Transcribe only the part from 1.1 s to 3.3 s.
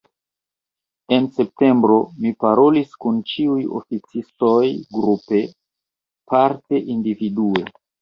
En septembro mi parolis kun